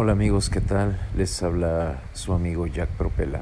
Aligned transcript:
Hola 0.00 0.12
amigos, 0.12 0.48
¿qué 0.48 0.60
tal? 0.60 0.96
Les 1.16 1.42
habla 1.42 1.98
su 2.12 2.32
amigo 2.32 2.68
Jack 2.68 2.88
Propela. 2.90 3.40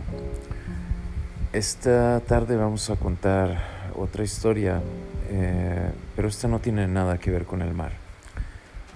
Esta 1.53 2.21
tarde 2.21 2.57
vamos 2.57 2.89
a 2.89 2.97
contar 2.97 3.91
otra 3.95 4.25
historia, 4.25 4.81
eh, 5.29 5.91
pero 6.17 6.29
esta 6.29 6.49
no 6.49 6.59
tiene 6.61 6.89
nada 6.89 7.19
que 7.19 7.31
ver 7.31 7.45
con 7.45 7.61
el 7.61 7.75
mar. 7.75 7.93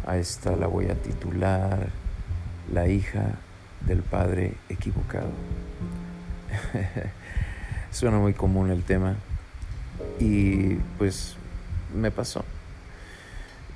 A 0.07 0.17
esta 0.17 0.57
la 0.57 0.69
voy 0.69 0.87
a 0.87 0.95
titular 0.95 1.89
La 2.73 2.89
hija 2.89 3.35
del 3.87 4.01
padre 4.05 4.55
equivocado. 4.71 5.29
Suena 7.91 8.17
muy 8.17 8.33
común 8.33 8.71
el 8.71 8.85
tema 8.85 9.17
y 10.19 10.77
pues 10.97 11.37
me 11.95 12.11
pasó. 12.11 12.43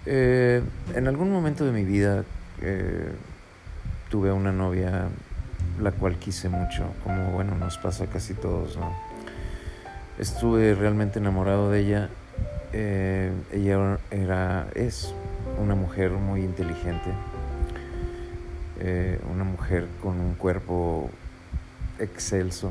Eh, 0.07 0.63
en 0.95 1.07
algún 1.07 1.31
momento 1.31 1.67
de 1.67 1.73
mi 1.73 1.85
vida 1.85 2.25
eh, 2.63 3.13
tuve 4.15 4.31
una 4.31 4.53
novia 4.53 5.09
la 5.81 5.91
cual 5.91 6.15
quise 6.21 6.49
mucho, 6.49 6.85
como 7.03 7.33
bueno, 7.33 7.57
nos 7.57 7.79
pasa 7.79 8.07
casi 8.07 8.33
todos. 8.35 8.79
Estuve 10.21 10.77
realmente 10.77 11.19
enamorado 11.19 11.69
de 11.69 11.81
ella. 11.81 12.11
Eh, 12.73 13.33
ella 13.53 13.99
era, 14.13 14.69
es 14.77 15.13
una 15.61 15.75
mujer 15.75 16.13
muy 16.13 16.43
inteligente, 16.43 17.11
eh, 18.79 19.19
una 19.33 19.43
mujer 19.43 19.89
con 20.01 20.21
un 20.21 20.35
cuerpo 20.35 21.11
excelso, 21.99 22.71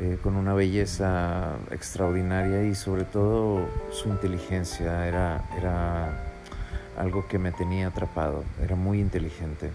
eh, 0.00 0.18
con 0.24 0.34
una 0.34 0.54
belleza 0.54 1.54
extraordinaria 1.70 2.64
y 2.64 2.74
sobre 2.74 3.04
todo 3.04 3.60
su 3.92 4.08
inteligencia 4.08 5.06
era, 5.06 5.40
era 5.56 6.18
algo 6.98 7.28
que 7.28 7.38
me 7.38 7.52
tenía 7.52 7.86
atrapado, 7.86 8.42
era 8.60 8.74
muy 8.74 8.98
inteligente. 8.98 9.70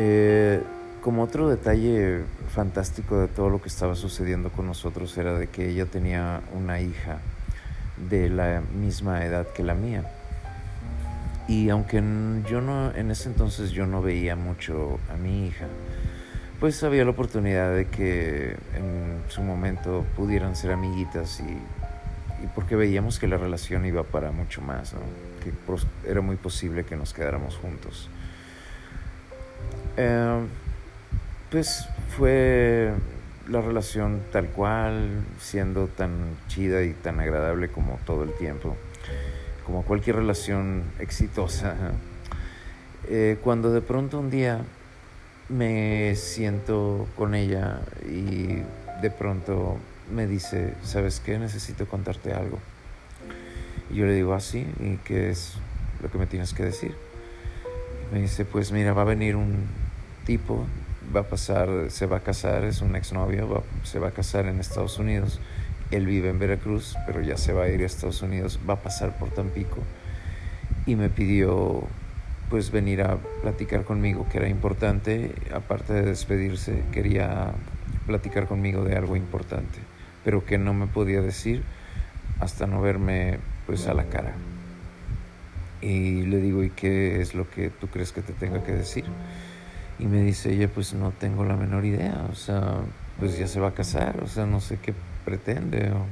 Eh, 0.00 0.62
como 1.00 1.24
otro 1.24 1.48
detalle 1.48 2.22
fantástico 2.54 3.18
de 3.18 3.26
todo 3.26 3.50
lo 3.50 3.60
que 3.60 3.66
estaba 3.66 3.96
sucediendo 3.96 4.48
con 4.50 4.64
nosotros 4.64 5.18
era 5.18 5.36
de 5.36 5.48
que 5.48 5.70
ella 5.70 5.86
tenía 5.86 6.40
una 6.54 6.80
hija 6.80 7.18
de 8.08 8.30
la 8.30 8.62
misma 8.80 9.24
edad 9.24 9.48
que 9.48 9.64
la 9.64 9.74
mía. 9.74 10.04
Y 11.48 11.68
aunque 11.70 12.00
yo 12.48 12.60
no, 12.60 12.94
en 12.94 13.10
ese 13.10 13.28
entonces 13.28 13.72
yo 13.72 13.86
no 13.86 14.00
veía 14.00 14.36
mucho 14.36 15.00
a 15.12 15.16
mi 15.16 15.48
hija, 15.48 15.66
pues 16.60 16.80
había 16.84 17.04
la 17.04 17.10
oportunidad 17.10 17.74
de 17.74 17.86
que 17.88 18.56
en 18.76 19.22
su 19.26 19.42
momento 19.42 20.04
pudieran 20.14 20.54
ser 20.54 20.70
amiguitas 20.70 21.40
y, 21.40 22.46
porque 22.54 22.76
veíamos 22.76 23.18
que 23.18 23.26
la 23.26 23.36
relación 23.36 23.84
iba 23.84 24.04
para 24.04 24.30
mucho 24.30 24.60
más, 24.60 24.94
que 25.42 25.52
era 26.08 26.20
muy 26.20 26.36
posible 26.36 26.84
que 26.84 26.94
nos 26.94 27.12
quedáramos 27.12 27.56
juntos. 27.56 28.08
Eh, 30.00 30.46
pues 31.50 31.88
fue 32.16 32.92
la 33.48 33.60
relación 33.60 34.22
tal 34.30 34.46
cual, 34.46 35.24
siendo 35.40 35.88
tan 35.88 36.36
chida 36.46 36.84
y 36.84 36.92
tan 36.92 37.18
agradable 37.18 37.68
como 37.68 37.98
todo 38.06 38.22
el 38.22 38.32
tiempo, 38.34 38.76
como 39.66 39.82
cualquier 39.82 40.16
relación 40.16 40.84
exitosa. 40.98 41.74
Eh, 43.10 43.38
cuando 43.42 43.72
de 43.72 43.80
pronto 43.80 44.18
un 44.18 44.28
día 44.28 44.60
me 45.48 46.14
siento 46.14 47.08
con 47.16 47.34
ella 47.34 47.80
y 48.06 48.58
de 49.00 49.10
pronto 49.10 49.78
me 50.12 50.26
dice, 50.26 50.74
¿sabes 50.82 51.18
qué? 51.20 51.38
Necesito 51.38 51.86
contarte 51.86 52.34
algo. 52.34 52.58
Y 53.88 53.94
yo 53.94 54.04
le 54.04 54.12
digo, 54.12 54.34
así, 54.34 54.66
ah, 54.68 54.82
¿y 54.82 54.96
qué 55.04 55.30
es 55.30 55.54
lo 56.02 56.10
que 56.10 56.18
me 56.18 56.26
tienes 56.26 56.52
que 56.52 56.64
decir? 56.64 56.94
me 58.12 58.20
dice, 58.20 58.44
pues 58.44 58.72
mira, 58.72 58.92
va 58.92 59.02
a 59.02 59.06
venir 59.06 59.36
un 59.36 59.66
tipo 60.28 60.66
va 61.16 61.20
a 61.20 61.22
pasar, 61.22 61.86
se 61.88 62.04
va 62.04 62.18
a 62.18 62.20
casar, 62.20 62.62
es 62.64 62.82
un 62.82 62.94
exnovio, 62.96 63.64
se 63.82 63.98
va 63.98 64.08
a 64.08 64.10
casar 64.10 64.44
en 64.44 64.60
Estados 64.60 64.98
Unidos. 64.98 65.40
Él 65.90 66.04
vive 66.04 66.28
en 66.28 66.38
Veracruz, 66.38 66.96
pero 67.06 67.22
ya 67.22 67.38
se 67.38 67.54
va 67.54 67.62
a 67.64 67.68
ir 67.70 67.80
a 67.80 67.86
Estados 67.86 68.20
Unidos, 68.20 68.60
va 68.68 68.74
a 68.74 68.82
pasar 68.82 69.16
por 69.16 69.30
Tampico. 69.30 69.78
Y 70.84 70.96
me 70.96 71.08
pidió 71.08 71.82
pues 72.50 72.70
venir 72.70 73.00
a 73.00 73.16
platicar 73.40 73.84
conmigo, 73.84 74.26
que 74.30 74.36
era 74.36 74.50
importante, 74.50 75.34
aparte 75.54 75.94
de 75.94 76.02
despedirse, 76.02 76.82
quería 76.92 77.52
platicar 78.06 78.46
conmigo 78.46 78.84
de 78.84 78.96
algo 78.96 79.16
importante, 79.16 79.78
pero 80.26 80.44
que 80.44 80.58
no 80.58 80.74
me 80.74 80.88
podía 80.88 81.22
decir 81.22 81.62
hasta 82.38 82.66
no 82.66 82.82
verme 82.82 83.38
pues 83.66 83.86
a 83.86 83.94
la 83.94 84.04
cara. 84.04 84.34
Y 85.80 86.22
le 86.24 86.36
digo, 86.36 86.62
¿y 86.62 86.68
qué 86.68 87.22
es 87.22 87.34
lo 87.34 87.48
que 87.48 87.70
tú 87.70 87.86
crees 87.86 88.12
que 88.12 88.20
te 88.20 88.34
tenga 88.34 88.62
que 88.62 88.72
decir? 88.72 89.06
Y 89.98 90.06
me 90.06 90.22
dice 90.22 90.52
ella, 90.52 90.68
pues 90.68 90.94
no 90.94 91.10
tengo 91.10 91.44
la 91.44 91.56
menor 91.56 91.84
idea, 91.84 92.26
o 92.30 92.34
sea, 92.34 92.78
pues 93.18 93.36
ya 93.36 93.48
se 93.48 93.58
va 93.58 93.68
a 93.68 93.74
casar, 93.74 94.22
o 94.22 94.28
sea, 94.28 94.46
no 94.46 94.60
sé 94.60 94.78
qué 94.78 94.94
pretende 95.24 95.90
o 95.90 96.06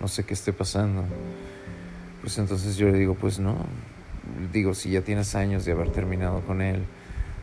no 0.00 0.08
sé 0.08 0.24
qué 0.24 0.34
esté 0.34 0.52
pasando. 0.52 1.04
Pues 2.20 2.38
entonces 2.38 2.76
yo 2.76 2.88
le 2.88 2.98
digo, 2.98 3.14
pues 3.14 3.38
no, 3.38 3.56
digo, 4.52 4.74
si 4.74 4.90
ya 4.90 5.02
tienes 5.02 5.34
años 5.34 5.64
de 5.64 5.72
haber 5.72 5.90
terminado 5.90 6.40
con 6.42 6.62
él, 6.62 6.84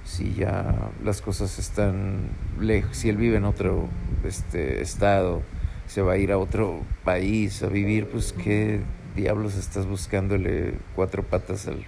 si 0.06 0.34
ya 0.34 0.92
las 1.04 1.22
cosas 1.22 1.60
están 1.60 2.30
lejos, 2.60 2.96
si 2.96 3.10
él 3.10 3.18
vive 3.18 3.38
en 3.38 3.46
otro 3.46 3.90
este, 4.24 4.82
estado, 4.82 5.42
se 5.88 6.02
va 6.02 6.14
a 6.14 6.18
ir 6.18 6.32
a 6.32 6.38
otro 6.38 6.82
país 7.04 7.64
a 7.64 7.68
vivir, 7.68 8.08
pues 8.10 8.34
qué 8.34 8.82
diablos 9.16 9.56
estás 9.56 9.86
buscándole 9.86 10.76
cuatro 10.96 11.24
patas 11.24 11.68
al, 11.68 11.86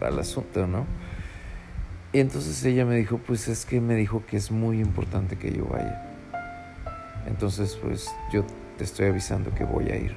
al 0.00 0.18
asunto, 0.18 0.66
¿no? 0.66 0.86
Y 2.12 2.18
entonces 2.18 2.64
ella 2.64 2.84
me 2.84 2.96
dijo, 2.96 3.18
pues 3.18 3.46
es 3.46 3.64
que 3.64 3.80
me 3.80 3.94
dijo 3.94 4.24
que 4.26 4.36
es 4.36 4.50
muy 4.50 4.80
importante 4.80 5.36
que 5.36 5.52
yo 5.52 5.66
vaya. 5.66 6.02
Entonces, 7.26 7.78
pues 7.80 8.10
yo 8.32 8.44
te 8.78 8.84
estoy 8.84 9.06
avisando 9.06 9.54
que 9.54 9.62
voy 9.62 9.90
a 9.90 9.96
ir. 9.96 10.16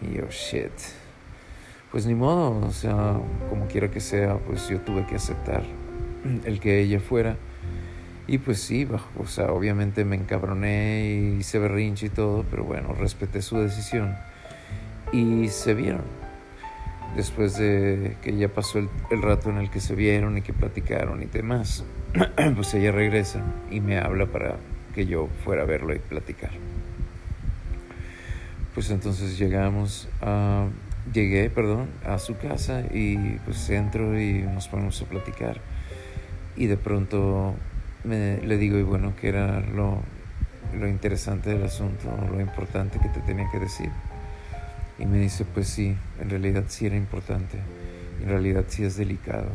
Y 0.00 0.14
yo, 0.16 0.24
shit. 0.30 0.72
Pues 1.92 2.06
ni 2.06 2.14
modo, 2.14 2.66
o 2.66 2.70
sea, 2.70 3.20
como 3.50 3.66
quiera 3.66 3.90
que 3.90 4.00
sea, 4.00 4.38
pues 4.38 4.68
yo 4.68 4.80
tuve 4.80 5.04
que 5.06 5.16
aceptar 5.16 5.64
el 6.44 6.60
que 6.60 6.80
ella 6.80 7.00
fuera. 7.00 7.36
Y 8.26 8.38
pues 8.38 8.60
sí, 8.60 8.88
o 9.18 9.26
sea, 9.26 9.52
obviamente 9.52 10.04
me 10.04 10.16
encabroné 10.16 11.04
y 11.04 11.40
hice 11.40 11.58
berrinche 11.58 12.06
y 12.06 12.10
todo, 12.10 12.44
pero 12.48 12.64
bueno, 12.64 12.94
respeté 12.94 13.42
su 13.42 13.58
decisión. 13.58 14.16
Y 15.12 15.48
se 15.48 15.74
vieron 15.74 16.04
después 17.16 17.56
de 17.56 18.16
que 18.22 18.36
ya 18.36 18.48
pasó 18.48 18.78
el, 18.78 19.22
rato 19.22 19.50
en 19.50 19.58
el 19.58 19.70
que 19.70 19.80
se 19.80 19.94
vieron 19.94 20.38
y 20.38 20.42
que 20.42 20.52
platicaron 20.52 21.22
y 21.22 21.26
demás, 21.26 21.84
pues 22.54 22.74
ella 22.74 22.92
regresa 22.92 23.40
y 23.70 23.80
me 23.80 23.98
habla 23.98 24.26
para 24.26 24.56
que 24.94 25.06
yo 25.06 25.28
fuera 25.44 25.62
a 25.62 25.66
verlo 25.66 25.94
y 25.94 25.98
platicar. 25.98 26.50
Pues 28.74 28.90
entonces 28.90 29.38
llegamos 29.38 30.08
a, 30.22 30.66
llegué, 31.12 31.50
perdón, 31.50 31.88
a 32.06 32.18
su 32.18 32.36
casa 32.36 32.82
y 32.92 33.16
pues 33.44 33.68
entro 33.70 34.20
y 34.20 34.42
nos 34.42 34.68
ponemos 34.68 35.00
a 35.02 35.06
platicar. 35.06 35.60
Y 36.56 36.66
de 36.66 36.76
pronto 36.76 37.54
me, 38.04 38.38
le 38.38 38.56
digo, 38.56 38.78
y 38.78 38.82
bueno, 38.82 39.14
¿qué 39.20 39.28
era 39.28 39.60
lo, 39.60 39.98
lo 40.78 40.88
interesante 40.88 41.50
del 41.50 41.64
asunto, 41.64 42.08
lo 42.30 42.40
importante 42.40 42.98
que 42.98 43.08
te 43.08 43.20
tenía 43.20 43.48
que 43.50 43.58
decir? 43.58 43.90
Y 45.00 45.06
me 45.06 45.18
dice, 45.18 45.44
pues 45.44 45.68
sí, 45.68 45.96
en 46.20 46.30
realidad 46.30 46.64
sí 46.68 46.86
era 46.86 46.96
importante, 46.96 47.58
en 48.22 48.28
realidad 48.28 48.64
sí 48.68 48.84
es 48.84 48.96
delicado. 48.96 49.48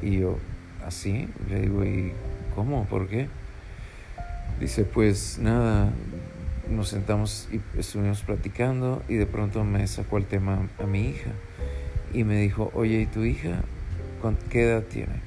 Y 0.00 0.20
yo, 0.20 0.38
¿así? 0.86 1.28
Le 1.48 1.60
digo, 1.60 1.84
¿y 1.84 2.12
cómo? 2.54 2.86
¿Por 2.86 3.06
qué? 3.06 3.28
Dice, 4.58 4.84
pues 4.84 5.38
nada, 5.38 5.92
nos 6.70 6.88
sentamos 6.88 7.48
y 7.52 7.60
estuvimos 7.78 8.22
platicando 8.22 9.02
y 9.08 9.16
de 9.16 9.26
pronto 9.26 9.64
me 9.64 9.86
sacó 9.86 10.16
el 10.16 10.24
tema 10.24 10.68
a 10.78 10.86
mi 10.86 11.10
hija 11.10 11.30
y 12.14 12.24
me 12.24 12.40
dijo, 12.40 12.70
oye, 12.74 13.02
¿y 13.02 13.06
tu 13.06 13.24
hija 13.24 13.62
qué 14.50 14.62
edad 14.62 14.82
tiene? 14.82 15.20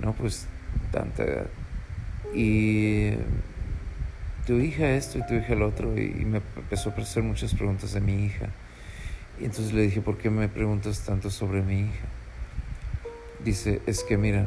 No, 0.00 0.12
pues 0.12 0.46
tanta 0.90 1.24
edad. 1.24 1.46
Y 2.34 3.10
tu 4.46 4.54
hija 4.54 4.90
esto 4.90 5.18
y 5.18 5.26
tu 5.26 5.34
hija 5.34 5.52
el 5.52 5.62
otro, 5.62 5.96
y, 5.98 6.10
me 6.24 6.38
empezó 6.56 6.92
a 6.96 7.00
hacer 7.00 7.22
muchas 7.22 7.54
preguntas 7.54 7.92
de 7.92 8.00
mi 8.00 8.24
hija. 8.24 8.48
Y 9.40 9.44
entonces 9.44 9.72
le 9.72 9.82
dije, 9.82 10.00
¿por 10.00 10.18
qué 10.18 10.30
me 10.30 10.48
preguntas 10.48 11.00
tanto 11.00 11.30
sobre 11.30 11.62
mi 11.62 11.80
hija? 11.80 12.06
Dice, 13.44 13.80
es 13.86 14.04
que 14.04 14.16
mira, 14.16 14.46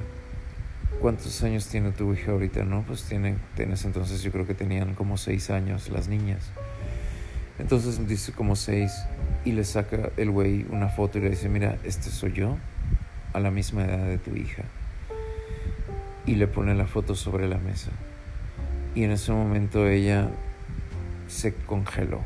¿cuántos 1.01 1.43
años 1.43 1.67
tiene 1.67 1.91
tu 1.91 2.13
hija 2.13 2.31
ahorita? 2.31 2.63
No, 2.63 2.83
pues 2.83 3.03
tiene, 3.03 3.35
tienes 3.55 3.83
entonces 3.85 4.21
yo 4.21 4.31
creo 4.31 4.45
que 4.45 4.53
tenían 4.53 4.95
como 4.95 5.17
seis 5.17 5.49
años 5.49 5.89
las 5.89 6.07
niñas. 6.07 6.51
Entonces 7.57 8.05
dice 8.07 8.33
como 8.33 8.55
seis 8.55 8.91
y 9.45 9.53
le 9.53 9.63
saca 9.63 10.09
el 10.17 10.29
güey 10.29 10.65
una 10.69 10.89
foto 10.89 11.17
y 11.17 11.21
le 11.21 11.29
dice, 11.29 11.49
mira, 11.49 11.77
este 11.83 12.09
soy 12.09 12.33
yo 12.33 12.57
a 13.33 13.39
la 13.39 13.51
misma 13.51 13.85
edad 13.85 14.05
de 14.05 14.17
tu 14.17 14.35
hija. 14.35 14.63
Y 16.25 16.35
le 16.35 16.47
pone 16.47 16.73
la 16.75 16.85
foto 16.85 17.15
sobre 17.15 17.47
la 17.47 17.57
mesa. 17.57 17.91
Y 18.95 19.03
en 19.03 19.11
ese 19.11 19.33
momento 19.33 19.87
ella 19.87 20.29
se 21.27 21.53
congeló, 21.53 22.21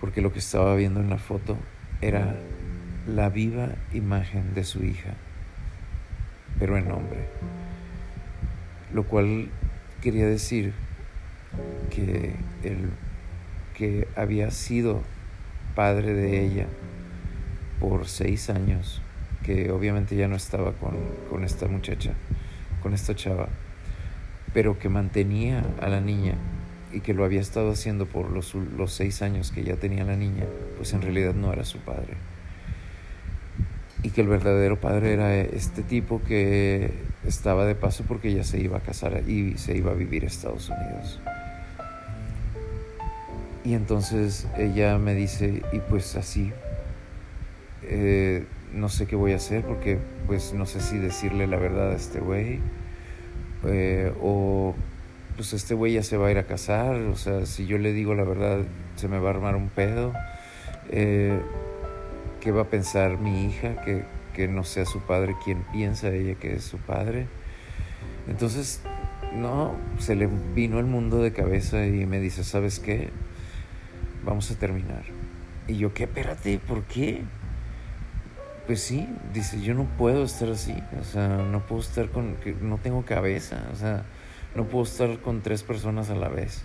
porque 0.00 0.22
lo 0.22 0.32
que 0.32 0.38
estaba 0.38 0.74
viendo 0.74 1.00
en 1.00 1.10
la 1.10 1.18
foto 1.18 1.58
era 2.00 2.34
la 3.06 3.28
viva 3.28 3.68
imagen 3.92 4.54
de 4.54 4.64
su 4.64 4.82
hija. 4.84 5.14
pero 6.58 6.78
en 6.78 6.90
hombre. 6.90 7.26
Lo 8.92 9.04
cual 9.04 9.50
quería 10.00 10.26
decir 10.26 10.72
que 11.90 12.36
el 12.62 12.90
que 13.76 14.06
había 14.16 14.50
sido 14.52 15.02
padre 15.74 16.14
de 16.14 16.44
ella 16.44 16.66
por 17.80 18.06
seis 18.06 18.50
años, 18.50 19.02
que 19.42 19.72
obviamente 19.72 20.14
ya 20.14 20.28
no 20.28 20.36
estaba 20.36 20.72
con, 20.72 20.94
con 21.28 21.44
esta 21.44 21.66
muchacha, 21.66 22.12
con 22.82 22.94
esta 22.94 23.16
chava, 23.16 23.48
pero 24.54 24.78
que 24.78 24.88
mantenía 24.88 25.64
a 25.82 25.88
la 25.88 26.00
niña 26.00 26.36
y 26.92 27.00
que 27.00 27.12
lo 27.12 27.24
había 27.24 27.40
estado 27.40 27.72
haciendo 27.72 28.06
por 28.06 28.30
los, 28.30 28.54
los 28.54 28.92
seis 28.92 29.20
años 29.20 29.50
que 29.50 29.64
ya 29.64 29.74
tenía 29.74 30.04
la 30.04 30.16
niña, 30.16 30.44
pues 30.76 30.92
en 30.92 31.02
realidad 31.02 31.34
no 31.34 31.52
era 31.52 31.64
su 31.64 31.78
padre. 31.80 32.14
Y 34.04 34.10
que 34.10 34.20
el 34.20 34.28
verdadero 34.28 34.80
padre 34.80 35.12
era 35.12 35.34
este 35.34 35.82
tipo 35.82 36.22
que 36.22 36.92
estaba 37.26 37.66
de 37.66 37.74
paso 37.74 38.04
porque 38.06 38.32
ya 38.32 38.44
se 38.44 38.60
iba 38.60 38.78
a 38.78 38.80
casar 38.80 39.28
y 39.28 39.58
se 39.58 39.76
iba 39.76 39.90
a 39.90 39.94
vivir 39.94 40.22
a 40.22 40.28
Estados 40.28 40.70
Unidos. 40.70 41.20
Y 43.64 43.74
entonces 43.74 44.46
ella 44.56 44.98
me 44.98 45.14
dice, 45.14 45.62
y 45.72 45.78
pues 45.80 46.14
así, 46.16 46.52
eh, 47.82 48.44
no 48.72 48.88
sé 48.88 49.06
qué 49.06 49.16
voy 49.16 49.32
a 49.32 49.36
hacer 49.36 49.64
porque 49.64 49.98
pues 50.26 50.52
no 50.52 50.66
sé 50.66 50.80
si 50.80 50.98
decirle 50.98 51.46
la 51.46 51.56
verdad 51.56 51.90
a 51.90 51.96
este 51.96 52.20
güey 52.20 52.60
eh, 53.66 54.12
o 54.22 54.74
pues 55.36 55.52
este 55.52 55.74
güey 55.74 55.94
ya 55.94 56.02
se 56.02 56.16
va 56.16 56.28
a 56.28 56.30
ir 56.30 56.38
a 56.38 56.46
casar, 56.46 56.94
o 56.94 57.16
sea, 57.16 57.44
si 57.46 57.66
yo 57.66 57.78
le 57.78 57.92
digo 57.92 58.14
la 58.14 58.24
verdad 58.24 58.60
se 58.96 59.08
me 59.08 59.18
va 59.18 59.30
a 59.30 59.34
armar 59.34 59.56
un 59.56 59.68
pedo. 59.68 60.12
Eh, 60.90 61.40
¿Qué 62.40 62.52
va 62.52 62.62
a 62.62 62.66
pensar 62.66 63.18
mi 63.18 63.46
hija 63.46 63.82
que, 63.82 64.04
que 64.34 64.48
no 64.48 64.64
sea 64.64 64.84
su 64.84 65.00
padre 65.00 65.34
quien 65.44 65.62
piensa 65.72 66.08
ella 66.10 66.34
que 66.34 66.54
es 66.54 66.64
su 66.64 66.76
padre? 66.78 67.26
Entonces, 68.28 68.80
no, 69.34 69.74
se 69.98 70.14
le 70.14 70.28
vino 70.54 70.78
el 70.78 70.86
mundo 70.86 71.22
de 71.22 71.32
cabeza 71.32 71.86
y 71.86 72.06
me 72.06 72.20
dice, 72.20 72.44
¿sabes 72.44 72.80
qué? 72.80 73.10
Vamos 74.24 74.50
a 74.50 74.54
terminar. 74.54 75.02
Y 75.66 75.76
yo, 75.76 75.92
¿qué? 75.92 76.04
Espérate, 76.04 76.58
¿por 76.58 76.84
qué? 76.84 77.22
Pues 78.66 78.80
sí, 78.80 79.06
dice, 79.34 79.60
yo 79.60 79.74
no 79.74 79.84
puedo 79.84 80.24
estar 80.24 80.48
así, 80.48 80.74
o 80.98 81.04
sea, 81.04 81.28
no 81.28 81.60
puedo 81.66 81.82
estar 81.82 82.08
con, 82.08 82.36
no 82.62 82.78
tengo 82.78 83.04
cabeza, 83.04 83.62
o 83.72 83.76
sea, 83.76 84.04
no 84.54 84.64
puedo 84.64 84.84
estar 84.84 85.18
con 85.18 85.42
tres 85.42 85.62
personas 85.62 86.08
a 86.08 86.14
la 86.14 86.28
vez. 86.28 86.62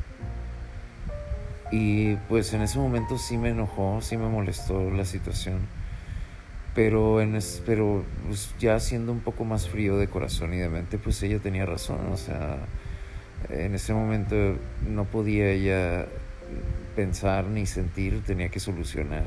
Y 1.72 2.16
pues 2.30 2.54
en 2.54 2.62
ese 2.62 2.80
momento 2.80 3.18
sí 3.18 3.38
me 3.38 3.50
enojó, 3.50 4.00
sí 4.01 4.16
me 4.16 4.30
molestó 4.30 4.90
la 4.92 5.04
situación. 5.04 5.60
Pero, 6.74 7.19
en 7.19 7.38
pero 7.66 8.06
pues, 8.28 8.54
ya 8.60 8.80
siendo 8.80 9.12
un 9.12 9.19
poco 9.19 9.44
más 9.44 9.68
frío 9.68 9.98
de 9.98 10.07
corazón 10.07 10.54
y 10.54 10.57
de 10.57 10.69
mente, 10.69 10.98
pues 10.98 11.22
ella 11.22 11.40
tenía 11.40 11.66
razón. 11.66 12.00
O 12.13 12.18
sea, 12.18 12.60
en 13.50 13.75
ese 13.75 13.94
momento 13.94 14.36
no 14.88 15.04
podía 15.06 15.50
ella 15.50 16.07
pensar 16.95 17.45
ni 17.45 17.66
sentir, 17.66 18.24
tenía 18.24 18.50
que 18.50 18.60
solucionar 18.60 19.25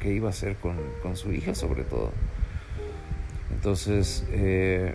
qué 0.00 0.12
iba 0.12 0.28
a 0.28 0.30
hacer 0.30 0.56
con, 0.56 0.76
con 1.02 1.16
su 1.16 1.32
hija 1.32 1.54
sobre 1.54 1.84
todo. 1.84 2.12
Entonces, 3.54 4.24
eh, 4.30 4.94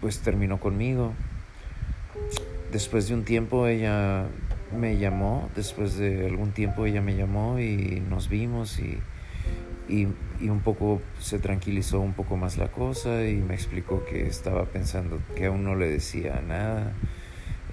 pues 0.00 0.20
terminó 0.20 0.60
conmigo. 0.60 1.12
Después 2.70 3.08
de 3.08 3.14
un 3.14 3.24
tiempo 3.24 3.66
ella 3.66 4.26
me 4.76 4.98
llamó, 4.98 5.50
después 5.54 5.96
de 5.96 6.26
algún 6.26 6.52
tiempo 6.52 6.86
ella 6.86 7.00
me 7.00 7.16
llamó 7.16 7.58
y 7.58 8.02
nos 8.08 8.28
vimos 8.28 8.78
y, 8.78 8.98
y, 9.88 10.08
y, 10.40 10.48
un 10.48 10.60
poco 10.60 11.00
se 11.20 11.38
tranquilizó 11.38 12.00
un 12.00 12.12
poco 12.12 12.36
más 12.36 12.56
la 12.56 12.68
cosa 12.68 13.26
y 13.26 13.36
me 13.36 13.54
explicó 13.54 14.04
que 14.04 14.26
estaba 14.26 14.64
pensando, 14.66 15.20
que 15.36 15.46
aún 15.46 15.64
no 15.64 15.74
le 15.74 15.88
decía 15.88 16.42
nada, 16.46 16.92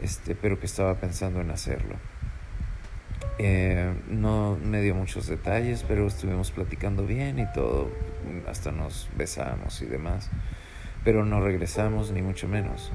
este, 0.01 0.35
pero 0.35 0.59
que 0.59 0.65
estaba 0.65 0.95
pensando 0.95 1.41
en 1.41 1.51
hacerlo. 1.51 1.95
Eh, 3.37 3.93
no 4.09 4.57
me 4.63 4.81
dio 4.81 4.93
muchos 4.93 5.27
detalles, 5.27 5.83
pero 5.87 6.05
estuvimos 6.05 6.51
platicando 6.51 7.05
bien 7.05 7.39
y 7.39 7.51
todo, 7.53 7.89
hasta 8.47 8.71
nos 8.71 9.09
besamos 9.17 9.81
y 9.81 9.85
demás, 9.85 10.29
pero 11.03 11.25
no 11.25 11.41
regresamos 11.41 12.11
ni 12.11 12.21
mucho 12.21 12.47
menos. 12.47 12.91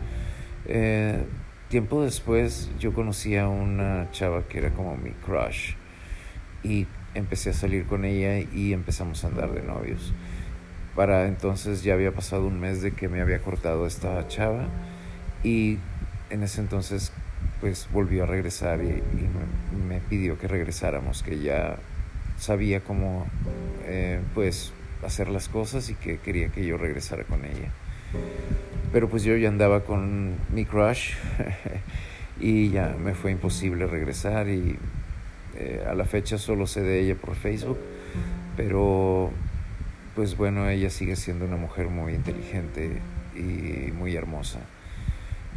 Eh, 0.67 1.25
tiempo 1.69 2.03
después 2.03 2.71
yo 2.79 2.93
conocí 2.93 3.37
a 3.37 3.49
una 3.49 4.09
chava 4.13 4.45
que 4.49 4.59
era 4.59 4.71
como 4.71 4.97
mi 4.97 5.11
crush 5.11 5.75
y 6.63 6.87
empecé 7.15 7.51
a 7.51 7.53
salir 7.53 7.87
con 7.87 8.05
ella 8.05 8.39
y 8.53 8.73
empezamos 8.73 9.25
a 9.25 9.29
andar 9.29 9.53
de 9.53 9.63
novios. 9.63 10.13
Para 10.95 11.27
entonces 11.27 11.83
ya 11.83 11.95
había 11.95 12.13
pasado 12.13 12.47
un 12.47 12.61
mes 12.61 12.83
de 12.83 12.93
que 12.93 13.09
me 13.09 13.21
había 13.21 13.41
cortado 13.41 13.87
esta 13.87 14.27
chava 14.29 14.69
y 15.43 15.79
en 16.31 16.43
ese 16.43 16.61
entonces 16.61 17.13
pues 17.61 17.89
volvió 17.93 18.25
a 18.25 18.27
regresar 18.27 18.81
y, 18.83 19.03
me, 19.89 20.01
pidió 20.01 20.39
que 20.39 20.49
regresáramos, 20.49 21.23
que 21.23 21.39
ya 21.41 21.77
sabía 22.39 22.81
cómo 22.81 23.27
eh, 23.85 24.21
pues 24.35 24.73
hacer 25.05 25.29
las 25.29 25.49
cosas 25.49 25.89
y 25.91 25.95
que 25.95 26.19
quería 26.19 26.49
que 26.49 26.65
yo 26.65 26.77
regresara 26.77 27.25
con 27.25 27.45
ella. 27.45 27.71
Pero 28.93 29.09
pues 29.09 29.25
yo 29.25 29.37
ya 29.37 29.49
andaba 29.49 29.85
con 29.85 30.37
mi 30.53 30.65
crush 30.65 31.15
y 32.41 32.71
ya 32.71 32.95
me 32.99 33.15
fue 33.15 33.33
imposible 33.33 33.87
regresar 33.87 34.49
y 34.49 34.79
eh, 35.57 35.85
a 35.89 35.95
la 35.95 36.05
fecha 36.05 36.39
solo 36.39 36.67
sé 36.67 36.83
de 36.83 37.01
ella 37.01 37.15
por 37.15 37.35
Facebook, 37.35 37.79
pero 38.57 39.31
pues 40.15 40.37
bueno, 40.37 40.69
ella 40.69 40.91
sigue 40.91 41.17
siendo 41.17 41.45
una 41.45 41.57
mujer 41.57 41.89
muy 41.89 42.15
inteligente 42.15 43.01
y 43.35 43.93
muy 43.93 44.15
hermosa 44.17 44.61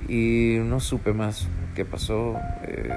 y 0.08 0.58
no 0.64 0.80
supe 0.80 1.14
más 1.14 1.48
qué 1.76 1.86
pasó. 1.86 2.40
Eh, 2.64 2.90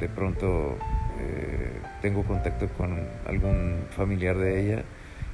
de 0.00 0.08
pronto 0.08 0.76
eh, 1.18 1.80
tengo 2.02 2.22
contacto 2.24 2.68
con 2.68 3.00
algún 3.26 3.84
familiar 3.96 4.36
de 4.36 4.60
ella 4.60 4.82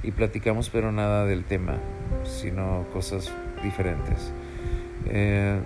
y 0.03 0.11
platicamos, 0.11 0.69
pero 0.69 0.91
nada 0.91 1.25
del 1.25 1.43
tema, 1.43 1.77
sino 2.23 2.85
cosas 2.93 3.31
diferentes. 3.63 4.33
Eh, 5.07 5.59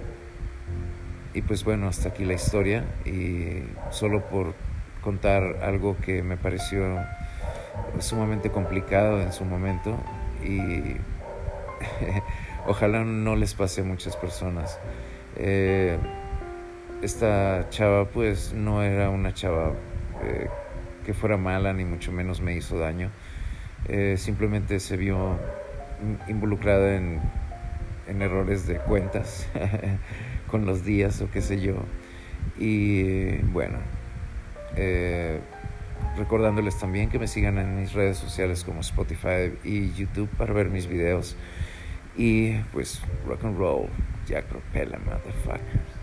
y 1.34 1.42
pues 1.42 1.64
bueno, 1.64 1.88
hasta 1.88 2.10
aquí 2.10 2.26
la 2.26 2.34
historia 2.34 2.84
y 3.06 3.64
solo 3.92 4.26
por 4.26 4.56
contar 5.02 5.58
algo 5.64 5.96
que 5.98 6.24
me 6.24 6.38
pareció 6.38 7.00
sumamente 8.00 8.50
complicado 8.50 9.22
en 9.22 9.32
su 9.32 9.46
momento 9.46 9.98
y 10.44 10.98
ojalá 12.68 13.04
no 13.04 13.36
les 13.36 13.54
pase 13.54 13.82
a 13.82 13.84
muchas 13.84 14.16
personas. 14.16 14.80
Eh, 15.38 15.98
esta 17.02 17.68
chava 17.70 18.06
pues 18.06 18.54
no 18.54 18.84
era 18.84 19.10
una 19.10 19.34
chava 19.34 19.74
eh, 20.24 20.48
que 21.06 21.14
fuera 21.14 21.38
mala 21.38 21.74
ni 21.74 21.86
mucho 21.86 22.12
menos 22.12 22.42
me 22.42 22.56
hizo 22.56 22.78
daño. 22.78 23.10
Eh, 23.88 24.16
simplemente 24.18 24.80
se 24.80 24.98
vio 24.98 25.38
involucrada 26.28 26.96
en, 26.96 27.22
en 28.08 28.22
errores 28.22 28.68
de 28.68 28.78
cuentas 28.78 29.48
con 30.52 30.66
los 30.66 30.84
días 30.84 31.22
o 31.22 31.32
qué 31.32 31.42
sé 31.42 31.62
yo. 31.62 31.76
Y 32.60 33.38
bueno, 33.54 33.78
recordándoles 36.18 36.78
también 36.78 37.10
que 37.10 37.20
me 37.20 37.28
sigan 37.28 37.58
en 37.58 37.80
mis 37.80 37.94
redes 37.94 38.18
sociales 38.18 38.64
como 38.64 38.82
Spotify 38.82 39.54
y 39.64 39.94
YouTube 39.94 40.30
para 40.38 40.54
ver 40.54 40.70
mis 40.70 40.88
videos. 40.88 41.38
Y 42.18 42.64
pues 42.74 43.00
rock 43.28 43.44
and 43.44 43.60
roll, 43.60 43.90
Jack 44.28 44.46
Propella, 44.50 44.98
motherfuckers. 44.98 45.97